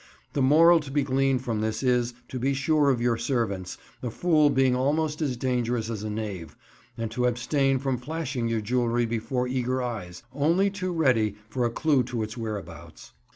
[0.33, 4.09] The moral to be gleaned from this is, to be sure of your servants, a
[4.09, 6.55] fool being almost as dangerous as a knave,
[6.97, 11.69] and to abstain from flashing your jewellery before eager eyes, only too ready for a
[11.69, 13.13] clue to its whereabouts.